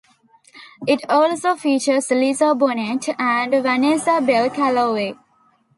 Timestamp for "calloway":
4.49-5.13